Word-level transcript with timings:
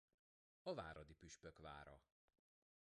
A 0.63 0.73
váradi 0.73 1.13
püspök 1.13 1.57
vára. 1.57 2.01